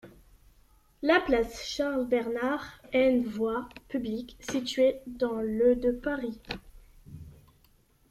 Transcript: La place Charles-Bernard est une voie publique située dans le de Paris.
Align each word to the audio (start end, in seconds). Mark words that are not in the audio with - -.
La 1.03 1.19
place 1.19 1.63
Charles-Bernard 1.63 2.81
est 2.91 3.07
une 3.11 3.23
voie 3.27 3.69
publique 3.87 4.35
située 4.39 4.99
dans 5.05 5.41
le 5.41 5.75
de 5.75 5.91
Paris. 5.91 6.41